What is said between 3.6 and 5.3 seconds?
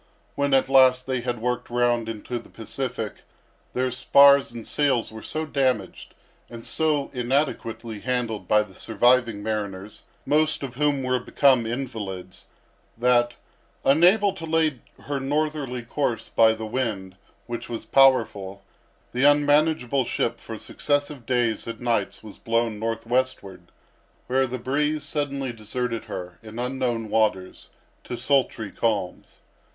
their spars and sails were